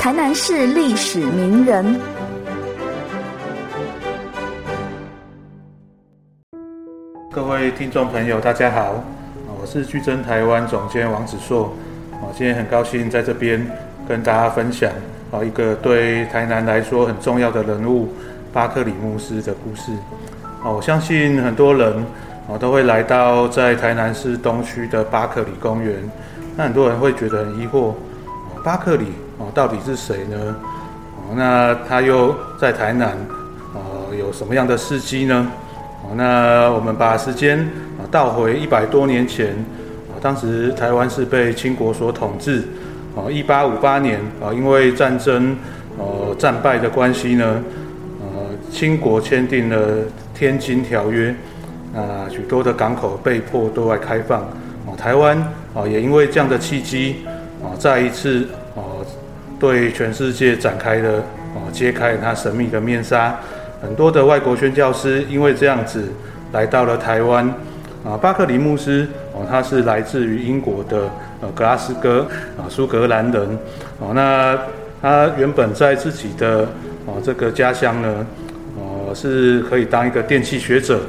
[0.00, 2.00] 台南市历史名人。
[7.30, 9.04] 各位听众朋友，大家好，
[9.60, 11.70] 我是巨珍台湾总监王子硕，
[12.22, 13.70] 我今天很高兴在这边
[14.08, 14.90] 跟大家分享
[15.30, 18.08] 啊一个对台南来说很重要的人物
[18.54, 19.92] 巴克里牧师的故事。
[20.64, 21.94] 哦，我相信很多人
[22.48, 25.94] 啊都会来到在台南市东区的巴克里公园，
[26.56, 27.92] 那很多人会觉得很疑惑，
[28.64, 29.08] 巴克里
[29.40, 30.54] 哦到底是谁呢？
[31.16, 33.16] 哦，那他又在台南
[33.74, 35.50] 哦有什么样的事迹呢？
[36.04, 37.58] 哦，那我们把时间
[37.98, 39.48] 啊倒回一百多年前
[40.08, 42.68] 啊，当时台湾是被清国所统治
[43.16, 45.56] 啊，一八五八年啊，因为战争
[45.98, 47.64] 呃战败的关系呢，
[48.20, 50.04] 呃，清国签订了。
[50.32, 51.34] 天津条约，
[51.94, 55.36] 啊，许多的港口被迫对外开放，啊，台湾
[55.74, 57.16] 啊也因为这样的契机，
[57.62, 58.48] 啊，再一次
[59.60, 61.18] 对全世界展开了
[61.54, 63.38] 哦揭开它神秘的面纱，
[63.82, 66.02] 很多的外国宣教师因为这样子
[66.52, 67.46] 来到了台湾，
[68.04, 71.02] 啊，巴克里牧师哦他是来自于英国的
[71.42, 73.58] 呃格拉斯哥啊苏格兰人，
[73.98, 74.58] 哦，那
[75.02, 76.66] 他原本在自己的
[77.04, 78.26] 哦这个家乡呢。
[78.76, 81.00] 哦是可以当一个电气学者，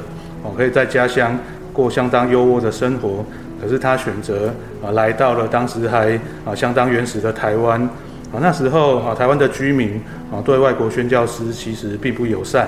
[0.41, 1.37] 哦，可以在家乡
[1.71, 3.23] 过相当优渥的生活。
[3.61, 4.51] 可是他选择
[4.83, 7.87] 啊，来到了当时还啊相当原始的台湾。
[8.33, 10.01] 啊，那时候啊，台湾的居民
[10.31, 12.67] 啊，对外国宣教师其实并不友善。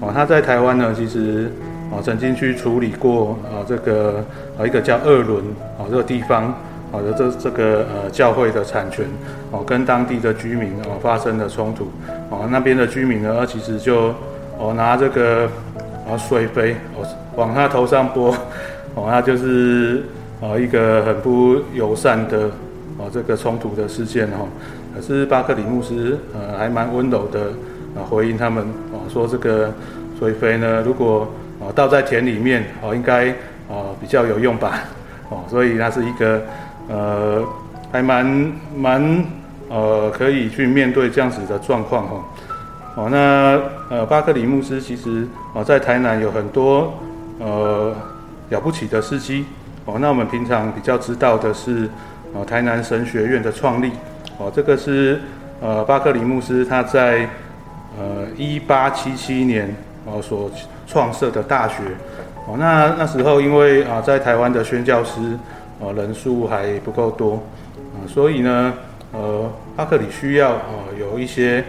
[0.00, 1.48] 啊，他在台湾呢，其实
[1.92, 4.24] 啊，曾经去处理过啊，这个
[4.58, 5.44] 啊一个叫二轮
[5.78, 6.46] 啊这个地方
[6.90, 9.04] 啊的这这个呃教会的产权，
[9.50, 11.84] 哦，跟当地的居民哦发生了冲突。
[12.34, 14.14] 啊，那边的居民呢，其实就
[14.58, 15.44] 哦拿这个
[16.10, 18.34] 啊水杯，我往他头上泼，
[18.94, 20.02] 哦，那就是
[20.40, 22.50] 啊一个很不友善的
[22.96, 24.48] 哦这个冲突的事件哦。
[24.94, 27.52] 可是巴克里牧师呃还蛮温柔的
[27.96, 29.72] 啊回应他们哦，说这个
[30.18, 33.30] 水肥呢，如果哦倒在田里面哦，应该
[33.68, 34.80] 哦比较有用吧，
[35.30, 36.42] 哦，所以那是一个
[36.88, 37.42] 呃
[37.90, 39.24] 还蛮蛮
[39.68, 42.24] 呃可以去面对这样子的状况哈。
[42.94, 46.92] 哦，那呃，巴克里牧师其实哦，在台南有很多
[47.38, 47.94] 呃
[48.50, 49.46] 了不起的事迹。
[49.86, 51.88] 哦，那我们平常比较知道的是，
[52.34, 53.90] 哦，台南神学院的创立。
[54.38, 55.20] 哦，这个是
[55.60, 57.28] 呃，巴克里牧师他在
[57.98, 59.74] 呃一八七七年
[60.04, 60.50] 哦所
[60.86, 61.76] 创设的大学。
[62.46, 65.20] 哦，那那时候因为啊，在台湾的宣教师
[65.80, 67.42] 呃人数还不够多，
[67.94, 68.72] 啊，所以呢，
[69.12, 71.64] 呃，巴克里需要啊有一些。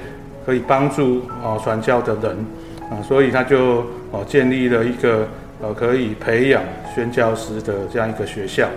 [0.46, 2.46] 可以帮助啊传教的人
[2.92, 3.78] 啊，所以他就
[4.12, 5.25] 哦建立了一个
[5.62, 6.62] 呃可以培养
[6.94, 8.68] 宣教师的这样一个学校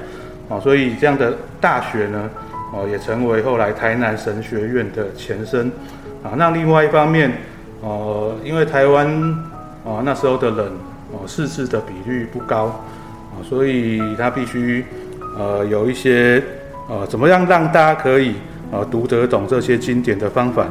[0.49, 2.31] 啊，所以这样的大学呢
[2.73, 5.71] 哦也成为后来台南神学院的前身
[6.23, 6.33] 啊。
[6.37, 7.33] 那另外一方面
[7.83, 9.07] 呃，因为台湾
[9.85, 10.67] 啊那时候的人
[11.13, 14.85] 哦识字的比率不高啊，所以他必须
[15.39, 16.43] 呃有一些
[16.89, 18.35] 呃怎么样让大家可以
[18.71, 20.67] 呃读得懂这些经典的方法。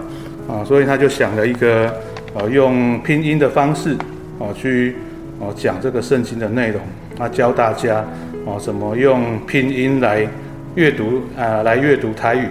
[0.48, 1.92] 啊，所以他就想了一个，
[2.36, 3.98] 呃，用拼音的方式，
[4.38, 4.96] 哦，去
[5.40, 6.80] 哦讲这个圣经的内容，
[7.18, 8.06] 他教大家
[8.46, 10.28] 哦怎么用拼音来
[10.76, 12.48] 阅读啊，来阅读台语，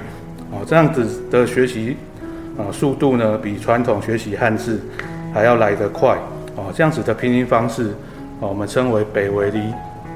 [0.50, 1.96] 哦，这样子的学习
[2.58, 4.80] 啊速度呢，比传统学习汉字
[5.32, 6.16] 还要来得快，
[6.56, 7.90] 哦，这样子的拼音方式，
[8.40, 9.60] 哦，我们称为北维利，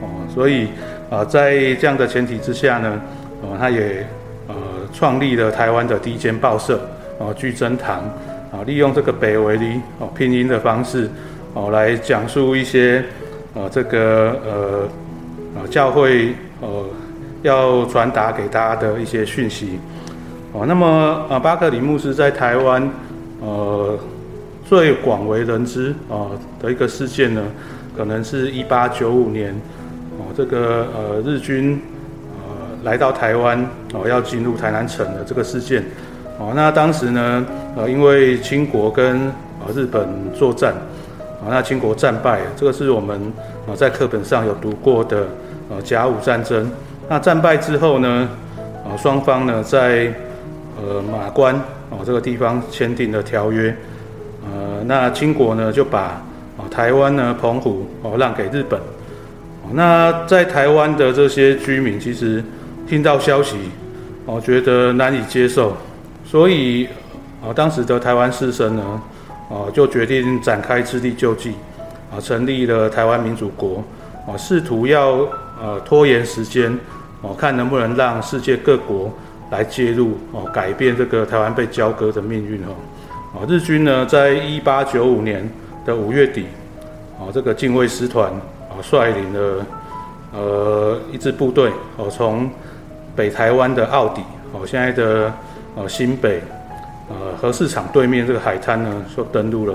[0.00, 0.68] 哦，所以
[1.10, 3.00] 啊，在这样的前提之下呢，
[3.42, 4.06] 哦，他也
[4.48, 4.54] 呃
[4.92, 6.80] 创立了台湾的第一间报社。
[7.20, 8.02] 哦，聚珍堂。
[8.50, 9.64] 啊，利用这个北维的
[9.98, 11.10] 哦拼音的方式
[11.52, 13.04] 哦，来讲述一些
[13.54, 14.88] 啊这个呃
[15.54, 16.32] 啊教会
[16.62, 16.86] 呃
[17.48, 19.80] 要传达给大家的一些讯息
[20.52, 20.64] 哦。
[20.66, 20.86] 那么
[21.30, 22.88] 啊，巴克里牧师在台湾
[23.40, 23.98] 呃
[24.68, 26.28] 最广为人知啊
[26.60, 27.42] 的一个事件呢，
[27.96, 29.52] 可能是一八九五年
[30.18, 31.80] 哦，这个呃日军
[32.36, 32.44] 呃
[32.84, 35.82] 来到台湾哦，要进入台南城的这个事件。
[36.38, 37.44] 哦，那当时呢，
[37.74, 39.26] 呃，因为清国跟
[39.58, 40.72] 啊日本作战，
[41.42, 43.20] 啊，那清国战败，这个是我们
[43.66, 45.26] 啊在课本上有读过的，
[45.70, 46.70] 呃，甲午战争。
[47.08, 48.28] 那战败之后呢，
[48.84, 50.12] 啊，双方呢在
[50.76, 51.54] 呃马关
[51.88, 53.74] 哦这个地方签订了条约，
[54.44, 56.22] 呃，那清国呢就把
[56.58, 58.78] 啊台湾呢澎湖哦让给日本，
[59.72, 62.44] 那在台湾的这些居民其实
[62.86, 63.56] 听到消息，
[64.26, 65.74] 哦觉得难以接受。
[66.26, 66.86] 所以，
[67.42, 69.02] 啊，当时的台湾士绅呢，
[69.48, 71.54] 啊，就决定展开自力救济，
[72.12, 73.82] 啊，成立了台湾民主国，
[74.26, 75.26] 啊，试图要
[75.58, 76.78] 呃拖延时间，
[77.22, 79.12] 哦，看能不能让世界各国
[79.50, 82.68] 来介入哦，改变这个台湾被交割的命运哦。
[83.34, 85.48] 哦，日军呢，在一八九五年
[85.84, 86.46] 的五月底，
[87.18, 88.30] 哦，这个近卫师团
[88.70, 89.66] 啊，率领了
[90.32, 92.48] 呃一支部队哦，从
[93.16, 94.22] 北台湾的澳底
[94.52, 95.32] 哦，现在的
[95.74, 96.40] 呃新北
[97.08, 99.74] 呃核市场对面这个海滩呢，就登陆了。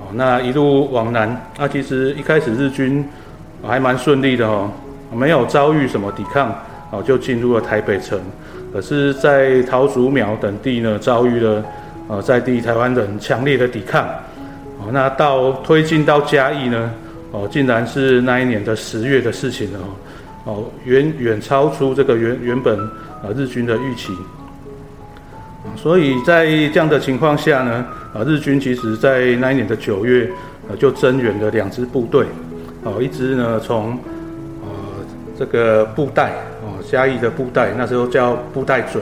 [0.00, 3.06] 哦，那一路往南，那其实一开始日军
[3.62, 4.70] 还蛮顺利的哦，
[5.12, 6.54] 没有遭遇什么抵抗
[6.90, 8.18] 哦，就进入了台北城。
[8.72, 11.64] 可是，在桃竹苗等地呢，遭遇了。
[12.08, 14.04] 呃，在地台湾人强烈的抵抗，
[14.80, 16.90] 哦，那到推进到嘉义呢，
[17.30, 19.78] 哦，竟然是那一年的十月的事情了，
[20.42, 22.76] 哦，远远超出这个原原本
[23.22, 24.12] 呃日军的预期，
[25.76, 30.28] 所以在这样的情况下呢，呃，日军其实在那一年的九月，
[30.68, 32.26] 呃，就增援了两支部队，
[32.82, 33.96] 哦，一支呢从
[35.40, 36.32] 这个布袋，
[36.62, 39.00] 哦，嘉义的布袋，那时候叫布袋嘴，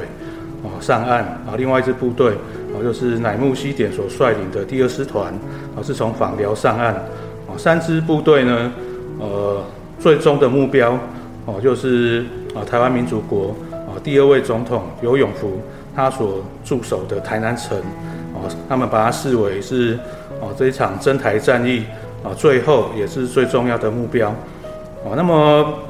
[0.63, 2.33] 哦，上岸，啊，另外一支部队。
[2.73, 5.33] 哦，就是乃木希典所率领的第二师团，
[5.75, 6.95] 啊，是从访寮上岸，
[7.49, 8.73] 啊，三支部队呢，
[9.19, 9.65] 呃，
[9.99, 10.97] 最终的目标，
[11.47, 12.25] 哦，就是
[12.55, 15.61] 啊，台湾民主国，啊，第二位总统刘永福
[15.97, 17.77] 他所驻守的台南城，
[18.35, 19.99] 啊，他们把它视为是，
[20.41, 21.85] 哦，这一场征台战役，
[22.23, 24.33] 啊，最后也是最重要的目标，
[25.05, 25.35] 啊，那么，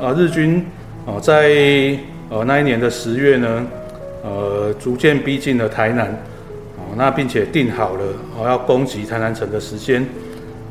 [0.00, 0.64] 啊，日军，
[1.06, 1.50] 啊，在，
[2.28, 3.66] 呃，那一年的十月呢，
[4.22, 6.06] 呃，逐渐逼近了台南。
[6.06, 8.04] 啊那并且定好了
[8.36, 10.02] 哦，要攻击台南城的时间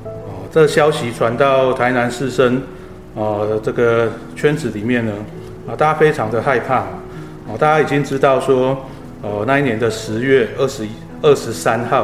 [0.03, 0.43] 哦。
[0.51, 2.57] 这消息传到台南士绅
[3.13, 5.13] 哦这个圈子里面呢
[5.67, 6.79] 啊，大家非常的害怕
[7.47, 7.55] 哦。
[7.57, 8.77] 大家已经知道说
[9.21, 10.89] 哦，那一年的十月二十一
[11.21, 12.03] 二十三号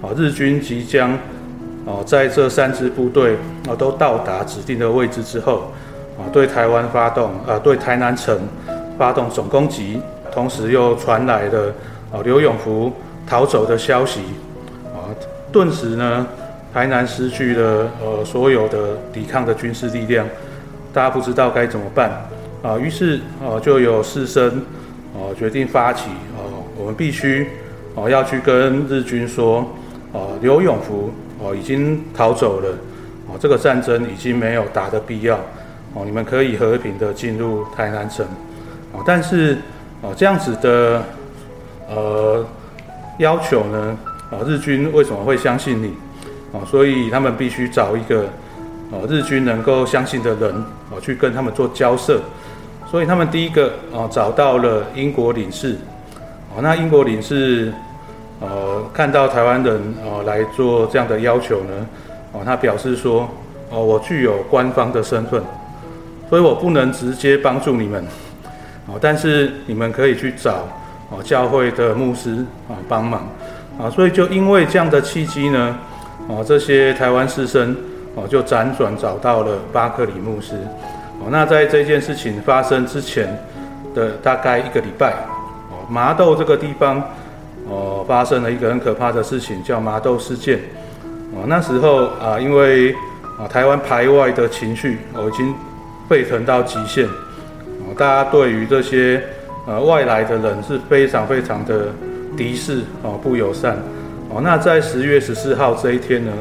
[0.00, 1.16] 啊，日军即将
[1.90, 3.36] 哦在这三支部队
[3.68, 5.72] 啊都到达指定的位置之后
[6.16, 8.38] 啊，对台湾发动啊对台南城
[8.96, 10.00] 发动总攻击，
[10.30, 11.74] 同时又传来了
[12.12, 12.92] 啊刘永福。
[13.26, 14.22] 逃走的消息
[14.86, 15.06] 啊，
[15.52, 16.26] 顿时呢，
[16.74, 20.26] 台南失去了呃所有的抵抗的军事力量，
[20.92, 22.10] 大家不知道该怎么办
[22.60, 24.48] 啊，于是啊就有士绅
[25.14, 26.42] 啊决定发起啊，
[26.76, 27.46] 我们必须
[27.94, 29.64] 啊要去跟日军说
[30.12, 32.68] 啊，刘永福哦已经逃走了
[33.28, 35.36] 哦，这个战争已经没有打的必要
[35.94, 38.24] 哦，你们可以和平的进入台南城
[38.92, 39.58] 哦，但是
[40.02, 41.02] 哦这样子的
[41.88, 42.46] 呃。
[43.18, 43.98] 要求呢？
[44.30, 45.88] 啊，日军为什么会相信你？
[46.54, 48.24] 啊，所以他们必须找一个，
[48.90, 50.54] 哦，日军能够相信的人，
[50.90, 52.18] 啊，去跟他们做交涉。
[52.90, 55.76] 所以他们第一个，啊，找到了英国领事。
[56.56, 57.70] 哦，那英国领事，
[58.40, 61.86] 呃，看到台湾人，啊，来做这样的要求呢，
[62.32, 63.28] 啊，他表示说，
[63.70, 65.42] 哦，我具有官方的身份，
[66.28, 68.04] 所以我不能直接帮助你们。
[69.00, 70.66] 但是你们可以去找。
[71.12, 72.36] 哦，教会的牧师
[72.68, 73.28] 啊帮忙
[73.80, 75.76] 啊，所以就因为这样的契机呢，
[76.28, 77.76] 哦，这些台湾师生
[78.14, 80.54] 哦就辗转找到了巴克里牧师。
[81.18, 83.36] 哦，那在这件事情发生之前
[83.92, 85.10] 的大概一个礼拜，
[85.68, 87.02] 哦，麻豆这个地方
[88.10, 90.58] 发生了一个很可怕的事情，叫麻豆事件。
[91.32, 92.92] 哦，那时候啊，因为
[93.38, 95.54] 啊台湾排外的情绪哦已经
[96.08, 99.22] 沸腾到极限，哦，大家对于这些。
[99.66, 101.88] 呃，外来的人是非常非常的
[102.34, 103.76] 敌视哦，不友善
[104.30, 104.40] 哦。
[104.42, 106.32] 那在十月十四号这一天呢，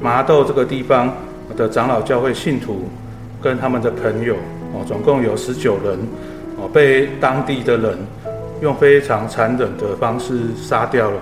[0.00, 1.14] 麻豆这个地方
[1.54, 2.88] 的长老教会信徒
[3.42, 4.34] 跟他们的朋友
[4.72, 5.98] 哦，总共有十九人
[6.56, 7.98] 哦，被当地的人
[8.62, 11.16] 用非常残忍的方式杀掉了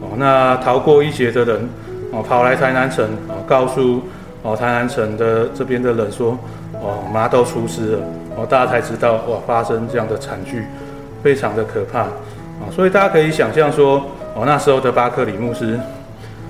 [0.00, 0.16] 哦。
[0.16, 1.68] 那逃过一劫的人
[2.12, 4.02] 哦，跑来台南城哦，告诉
[4.42, 6.38] 哦台南城的这边的人说
[6.72, 7.98] 哦，麻豆出事了
[8.36, 10.64] 哦，大家才知道哇，发生这样的惨剧。
[11.22, 14.00] 非常的可怕啊，所以大家可以想象说，
[14.36, 15.76] 哦，那时候的巴克里牧师，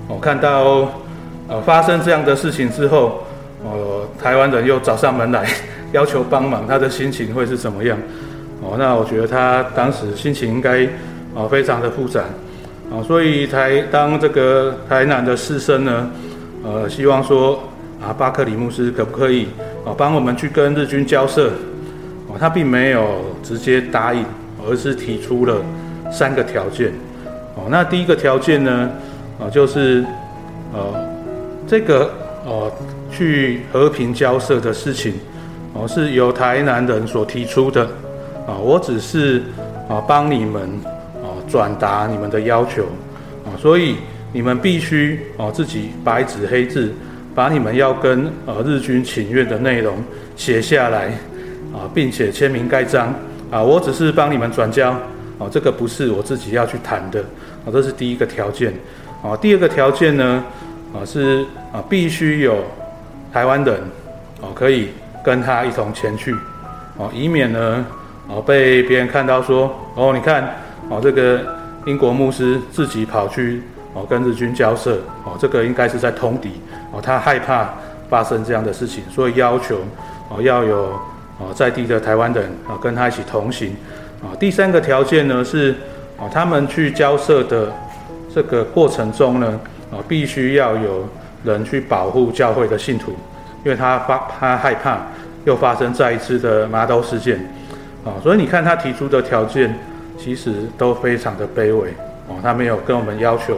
[0.07, 0.87] 哦，看到
[1.47, 3.23] 呃发生这样的事情之后，
[3.63, 5.47] 哦，台湾人又找上门来
[5.93, 7.97] 要求帮忙，他的心情会是怎么样？
[8.67, 10.83] 哦，那我觉得他当时心情应该
[11.33, 12.19] 啊非常的复杂
[12.91, 16.11] 啊，所以台当这个台南的士绅呢，
[16.63, 17.63] 呃，希望说
[18.01, 19.47] 啊巴克里牧师可不可以
[19.85, 21.47] 啊帮我们去跟日军交涉？
[22.27, 24.25] 哦，他并没有直接答应。
[24.69, 25.63] 而是提出了
[26.11, 26.91] 三个条件，
[27.55, 28.89] 哦，那第一个条件呢，
[29.39, 30.03] 啊，就是
[30.73, 31.09] 呃，
[31.65, 32.11] 这个
[32.43, 32.69] 呃
[33.09, 35.13] 去和平交涉的事情，
[35.73, 37.87] 哦，是由台南人所提出的，
[38.47, 39.43] 啊，我只是
[39.87, 40.63] 啊帮你们
[41.21, 42.85] 啊转达你们的要求，
[43.45, 43.97] 啊，所以
[44.31, 46.91] 你们必须啊自己白纸黑字
[47.35, 49.97] 把你们要跟呃日军请愿的内容
[50.35, 51.07] 写下来，
[51.73, 53.13] 啊，并且签名盖章。
[53.49, 54.91] 啊，我只是帮你们转交，
[55.39, 57.21] 啊，这个不是我自己要去谈的，
[57.65, 58.73] 啊，这是第一个条件，
[59.23, 60.43] 啊，第二个条件呢，
[60.93, 62.57] 啊是啊必须有
[63.31, 63.79] 台湾人，
[64.41, 64.89] 哦可以
[65.23, 66.35] 跟他一同前去，
[66.97, 67.85] 哦，以免呢，
[68.27, 70.55] 哦被别人看到说，哦你看，
[70.89, 71.41] 哦这个
[71.85, 77.69] 英国牧师自己跑去哦跟日军交涉，哦这个应该是在通敌，哦他害怕
[78.09, 79.79] 发生这样的事情，所以要求
[80.29, 80.83] 哦要有
[81.39, 83.75] 哦在地的台湾人啊跟他一起同行。
[84.19, 85.75] 啊，第三个条件呢是，
[86.17, 87.71] 啊，他们去交涉的
[88.33, 89.59] 这个过程中呢，
[89.91, 91.07] 啊，必须要有
[91.43, 93.11] 人去保护教会的信徒，
[93.63, 94.97] 因为他发他害怕
[95.45, 97.39] 又发生再一次的麻豆事件，
[98.07, 99.77] 啊，所以你看他提出的条件
[100.17, 101.89] 其实都非常的卑微，
[102.27, 103.57] 哦，他没有跟我们要求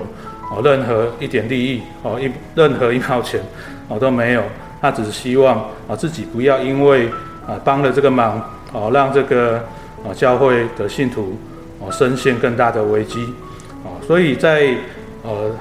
[0.51, 3.39] 哦任何一点利益，哦一任何一毛钱，
[3.88, 4.41] 哦都没有，
[4.82, 7.08] 他只是希望啊自己不要因为
[7.48, 8.41] 啊帮了这个忙，
[8.74, 9.62] 哦让这个。
[10.01, 11.38] 啊，教会的信徒
[11.77, 13.22] 哦，深陷更大的危机
[13.84, 14.74] 啊，所以在
[15.24, 15.51] 呃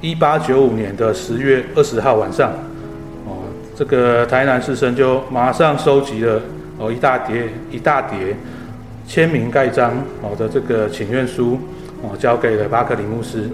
[0.00, 2.52] 一八九五年的十月二十号晚上，
[3.26, 3.42] 哦，
[3.74, 6.40] 这个台南士绅就马上收集了
[6.82, 8.36] 哦一大叠一大叠
[9.06, 11.60] 签名盖章哦的这个请愿书
[12.02, 13.48] 哦，交给了巴克里牧师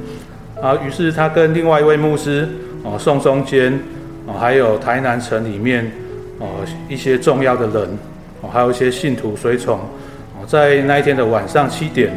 [0.62, 2.48] 啊，于是他跟另外一位牧师
[2.82, 3.78] 哦宋中坚
[4.26, 5.92] 哦，还有台南城里面
[6.38, 7.98] 哦一些重要的人
[8.40, 10.46] 哦，还有一些信徒随从哦。
[10.46, 12.10] 在那一天的晚上七点，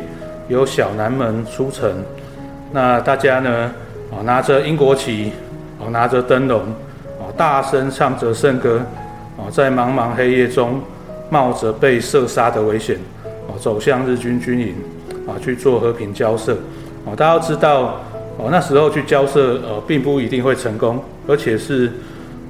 [0.47, 1.91] 由小南门出城。
[2.71, 3.73] 那大家呢？
[4.11, 5.31] 啊，拿着英国旗，
[5.79, 6.61] 啊，拿着灯笼，
[7.19, 8.81] 啊，大声唱着圣歌，
[9.37, 10.81] 啊，在茫茫黑夜中，
[11.31, 12.97] 冒着被射杀的危险，
[13.47, 14.75] 啊，走向日军军营，
[15.25, 16.53] 啊，去做和平交涉。
[17.05, 18.01] 啊，大家要知道，
[18.37, 21.89] 哦，那时候去交涉，呃，并不一定会成功，而且是，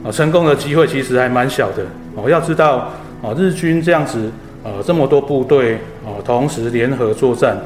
[0.04, 1.86] 啊，成功的机会其实还蛮小的。
[2.16, 4.30] 哦，要知道，啊，日军这样子。
[4.64, 7.58] 呃，这么多部队哦，同时联合作战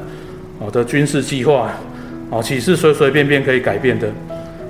[0.58, 1.70] 哦的军事计划
[2.30, 4.08] 哦，岂是随随便便可以改变的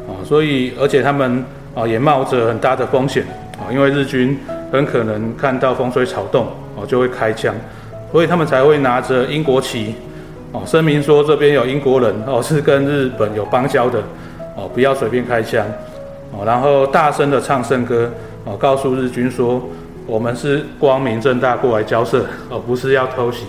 [0.08, 0.18] 啊？
[0.24, 3.22] 所以，而且他们啊也冒着很大的风险
[3.60, 4.36] 啊，因为日军
[4.72, 6.46] 很可能看到风吹草动
[6.76, 7.54] 哦就会开枪，
[8.12, 9.94] 所以他们才会拿着英国旗
[10.52, 14.00] 哦，声明说这边有英国人哦，是跟日本有邦交的
[14.56, 15.66] 哦，不要随便开枪
[16.32, 18.10] 哦，然后大声的唱圣歌
[18.44, 19.62] 哦，告诉日军说。
[20.08, 23.42] 我们是光明正大过来交涉，而不是要偷袭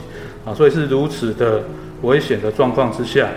[0.44, 0.50] 啊！
[0.56, 1.62] 所以是如此的
[2.02, 3.28] 危险的状况之下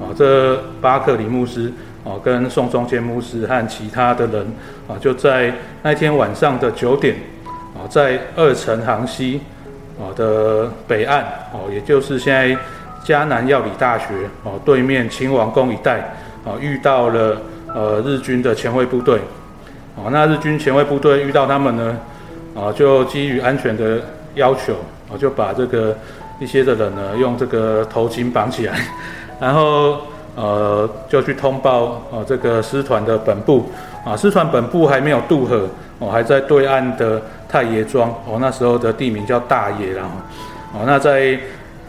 [0.00, 1.72] 啊，这巴克里牧师
[2.04, 4.46] 啊，跟宋仲坚牧师和其他的人
[4.86, 7.16] 啊，就在那天晚上的九点
[7.74, 9.40] 啊，在二城杭西
[9.98, 12.56] 啊的北岸哦，也就是现在
[13.04, 14.06] 迦南药理大学
[14.44, 15.98] 哦对面秦王宫一带
[16.44, 17.40] 啊，遇到了
[17.74, 19.18] 呃日军的前卫部队
[19.96, 21.98] 啊，那日军前卫部队遇到他们呢？
[22.54, 24.00] 啊，就基于安全的
[24.34, 24.74] 要求，
[25.10, 25.96] 啊就把这个
[26.38, 28.78] 一些的人呢，用这个头巾绑起来，
[29.40, 30.02] 然后
[30.34, 33.66] 呃，就去通报呃，这个师团的本部
[34.04, 40.10] 啊，师团本部还没有渡河，哦，还在对岸的太爷庄，哦，那时候的地名叫大爷，然后，
[40.74, 41.38] 哦，那在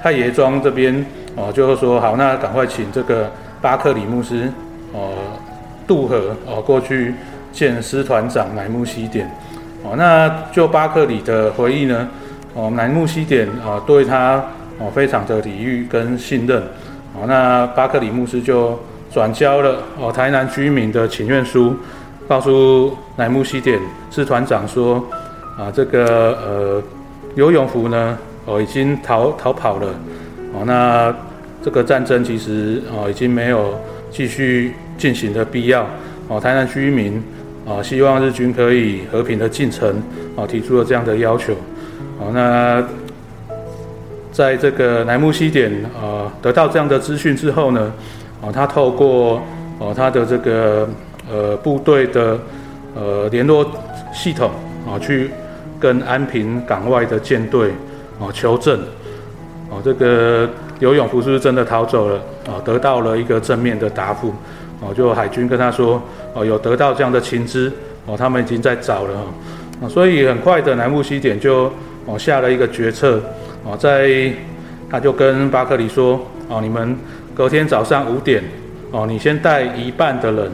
[0.01, 3.29] 太爷庄这边，哦，就是说好，那赶快请这个
[3.61, 4.51] 巴克里牧师，
[4.93, 5.13] 哦，
[5.87, 7.15] 渡河，哦，过去
[7.51, 9.29] 见师团长乃木西典。
[9.83, 12.07] 哦，那就巴克里的回忆呢？
[12.55, 14.43] 哦，乃木希典啊，对他
[14.79, 16.63] 哦非常的礼遇跟信任。
[17.15, 18.77] 哦，那巴克里牧师就
[19.11, 21.75] 转交了哦台南居民的请愿书，
[22.27, 23.79] 告诉乃木希典
[24.11, 25.03] 师团长说
[25.57, 26.83] 啊，这个呃
[27.35, 29.87] 游泳服呢哦已经逃逃跑了。
[30.53, 31.13] 哦，那
[31.63, 33.79] 这个战争其实哦已经没有
[34.11, 35.87] 继续进行的必要。
[36.27, 37.23] 哦，台南居民。
[37.67, 39.89] 啊，希望日军可以和平的进城，
[40.37, 41.51] 啊，提出了这样的要求。
[42.19, 42.79] 好，那
[44.35, 47.89] 在这个乃木西点啊，得到这样的资讯之后呢，
[48.41, 49.41] 啊，他透过
[49.79, 50.85] 哦他的这个
[51.31, 52.37] 呃部队的
[52.93, 53.65] 呃联络
[54.13, 54.51] 系统
[54.85, 55.31] 啊，去
[55.79, 57.69] 跟安平港外的舰队
[58.19, 58.77] 啊求证，
[59.69, 60.49] 哦，这个
[60.79, 62.15] 刘永福是不是真的逃走了？
[62.45, 64.33] 啊，得到了一个正面的答复。
[64.81, 66.01] 哦，就海军跟他说，
[66.33, 67.71] 哦，有得到这样的情资，
[68.05, 69.17] 哦，他们已经在找了，
[69.81, 71.71] 啊，所以很快的南木西点就
[72.05, 73.21] 哦下了一个决策，
[73.65, 74.31] 哦，在
[74.89, 76.95] 他就跟巴克里说，哦，你们
[77.33, 78.43] 隔天早上五点，
[78.91, 80.51] 哦，你先带一半的人，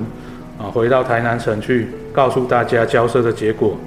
[0.58, 3.78] 啊，回到台南城去告诉大家交涉的结果，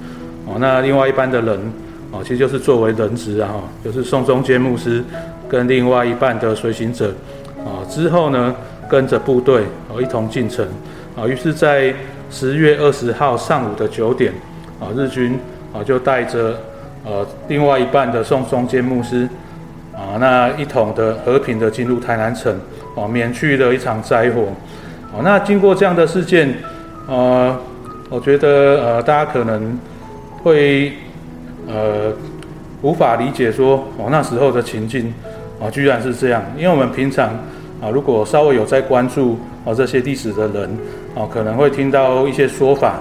[0.47, 1.59] 哦，那另外一半的人，
[2.13, 5.03] 哦，其实就是作为人质啊，就是宋中坚牧师
[5.49, 7.13] 跟另外一半的随行者，
[7.65, 8.55] 啊，之后呢？
[8.87, 10.65] 跟着部队哦一同进城
[11.17, 11.93] 啊，于是，在
[12.31, 14.31] 十月二十号上午的九点
[14.79, 15.39] 啊，日军
[15.73, 16.55] 啊就带着
[17.05, 19.29] 呃另外一半的宋中坚牧师
[19.93, 22.53] 啊，那一统的和平的进入台南城，
[22.97, 24.47] 哦，免去了一场灾祸，
[25.13, 26.53] 哦，那经过这样的事件，
[27.07, 27.57] 呃，
[28.11, 28.49] 我觉得
[28.83, 29.79] 呃，大家可能
[30.43, 30.95] 会
[31.69, 32.13] 呃
[32.83, 35.15] 无法理解说，哦，那时候的情境，
[35.61, 37.29] 啊，居然是这样，因为我们平常
[37.81, 40.77] 啊，如果稍微有在关注啊这些历史的人，
[41.15, 42.97] 哦，可能会听到一些说法，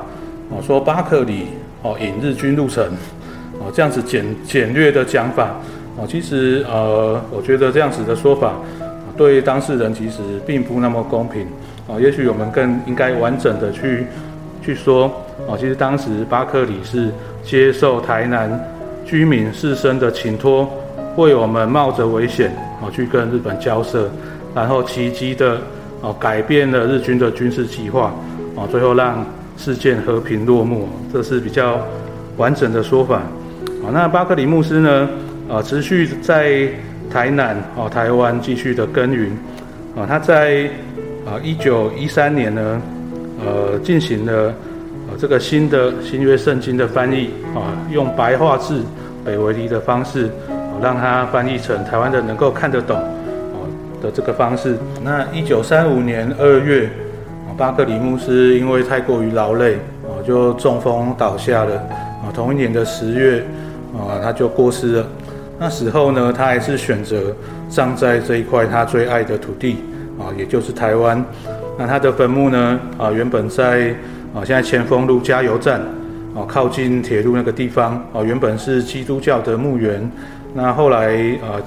[0.52, 1.48] 哦，说巴克里
[1.82, 2.86] 哦引日军入城，
[3.64, 5.52] 哦，这样子简简略的讲法。
[5.96, 8.54] 哦，其实呃，我觉得这样子的说法
[9.16, 11.46] 对当事人其实并不那么公平。
[11.88, 14.08] 哦，也许我们更应该完整的去
[14.64, 15.12] 去说。
[15.48, 17.12] 哦，其实当时巴克里是
[17.44, 18.60] 接受台南
[19.06, 20.68] 居民士绅的请托，
[21.16, 22.52] 为我们冒着危险
[22.82, 24.10] 哦去跟日本交涉，
[24.56, 25.58] 然后奇迹的
[26.02, 28.14] 哦改变了日军的军事计划，
[28.56, 29.24] 哦最后让
[29.58, 30.88] 事件和平落幕。
[31.12, 31.80] 这是比较
[32.38, 33.22] 完整的说法。
[33.84, 35.10] 哦，那巴克里牧师呢？
[35.50, 36.70] 啊，持续在
[37.12, 39.30] 台南哦，台湾继续的耕耘
[39.94, 40.06] 啊。
[40.08, 40.70] 他在
[41.26, 42.82] 啊一九一三年呢，
[43.46, 44.54] 呃，进行了
[45.10, 48.84] 呃这个新的新约圣经的翻译啊，用白话字
[49.26, 50.30] 北维尼的方式，
[50.82, 53.68] 让它翻译成台湾的能够看得懂哦
[54.02, 54.78] 的这个方式。
[55.04, 56.90] 那一九三五年二月，
[57.58, 62.32] 巴克里牧师因为太过于劳累啊，就中风倒下了啊。
[62.34, 63.44] 同一年的十月
[63.94, 65.08] 啊，他就过世了。
[65.60, 67.34] 那时候呢，他还是选择
[67.70, 69.78] 葬在这一块他最爱的土地
[70.20, 71.24] 啊，也就是台湾。
[71.78, 73.96] 那他的坟墓呢，啊，原本在
[74.34, 75.80] 啊，现在前锋路加油站
[76.36, 80.12] 啊，靠近铁路那个地方啊，原本是基督教的墓园。
[80.54, 81.62] 那后来啊，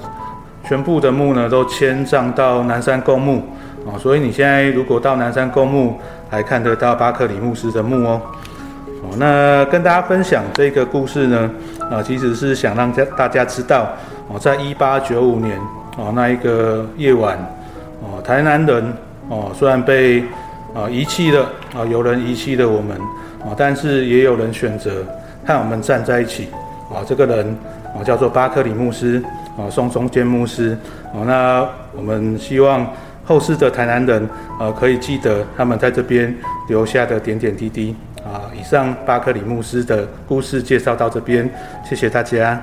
[0.67, 3.41] 全部的墓呢都迁葬到南山公墓
[3.85, 5.97] 啊，所以你现在如果到南山公墓，
[6.29, 8.21] 还看得到巴克里牧师的墓哦。
[9.17, 11.49] 那跟大家分享这个故事呢，
[11.89, 13.89] 啊，其实是想让家大家知道，
[14.27, 15.57] 哦，在一八九五年，
[15.97, 17.37] 哦，那一个夜晚，
[18.01, 18.93] 哦，台南人，
[19.29, 20.23] 哦，虽然被
[20.75, 21.43] 啊遗弃了，
[21.75, 22.97] 啊，有人遗弃了我们，
[23.41, 25.03] 啊，但是也有人选择
[25.45, 26.49] 和我们站在一起，
[26.91, 27.57] 啊，这个人，
[27.95, 29.23] 啊，叫做巴克里牧师，
[29.57, 30.77] 啊，宋中坚牧师，
[31.13, 32.85] 啊，那我们希望
[33.25, 36.35] 后世的台南人，啊，可以记得他们在这边
[36.67, 37.95] 留下的点点滴滴。
[38.27, 41.49] 啊，以上巴克里牧师的故事介绍到这边，
[41.83, 42.61] 谢谢大家。